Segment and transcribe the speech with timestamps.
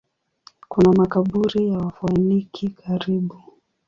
[0.69, 3.37] Kuna makaburi ya Wafoeniki karibu.